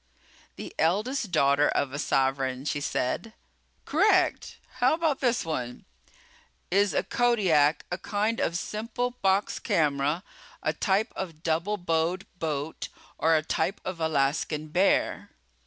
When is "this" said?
5.19-5.45